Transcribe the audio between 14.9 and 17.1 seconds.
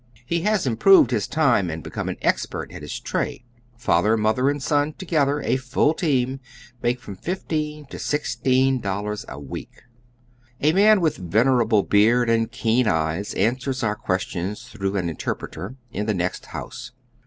an interpreter, in the next lionse.